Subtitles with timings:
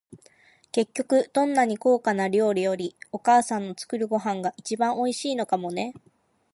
[0.71, 5.93] 結局、どんなに高価な料理より、お母さんの作るご飯が一番おいしいのかもね。